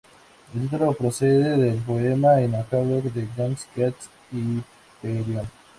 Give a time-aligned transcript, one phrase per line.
[0.55, 5.45] El título procede del poema inacabado de John Keats "Hiperión".